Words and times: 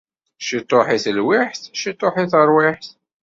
Ciṭuḥ 0.47 0.87
i 0.95 0.97
telwiḥt, 1.03 1.63
ciṭuḥ 1.81 2.15
i 2.23 2.25
terwiḥt. 2.31 2.87